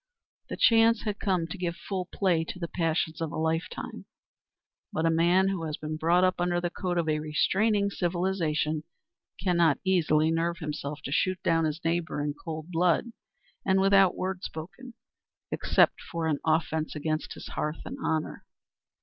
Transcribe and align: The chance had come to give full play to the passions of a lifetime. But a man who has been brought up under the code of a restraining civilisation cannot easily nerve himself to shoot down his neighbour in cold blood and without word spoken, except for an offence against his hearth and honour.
The 0.49 0.57
chance 0.57 1.03
had 1.03 1.19
come 1.19 1.45
to 1.45 1.59
give 1.59 1.75
full 1.75 2.07
play 2.11 2.43
to 2.45 2.57
the 2.57 2.67
passions 2.67 3.21
of 3.21 3.31
a 3.31 3.37
lifetime. 3.37 4.05
But 4.91 5.05
a 5.05 5.11
man 5.11 5.49
who 5.49 5.65
has 5.65 5.77
been 5.77 5.95
brought 5.95 6.23
up 6.23 6.41
under 6.41 6.59
the 6.59 6.71
code 6.71 6.97
of 6.97 7.07
a 7.07 7.19
restraining 7.19 7.91
civilisation 7.91 8.83
cannot 9.43 9.77
easily 9.85 10.31
nerve 10.31 10.57
himself 10.57 11.01
to 11.03 11.11
shoot 11.11 11.37
down 11.43 11.65
his 11.65 11.85
neighbour 11.85 12.19
in 12.23 12.33
cold 12.33 12.71
blood 12.71 13.11
and 13.63 13.79
without 13.79 14.17
word 14.17 14.41
spoken, 14.43 14.95
except 15.51 16.01
for 16.11 16.25
an 16.25 16.39
offence 16.43 16.95
against 16.95 17.33
his 17.33 17.49
hearth 17.49 17.81
and 17.85 17.99
honour. 18.03 18.43